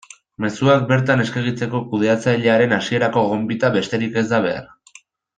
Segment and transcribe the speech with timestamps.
[0.43, 4.65] Mezuak bertan eskegitzeko kudeatzailearen hasierako gonbita besterik ez da behar.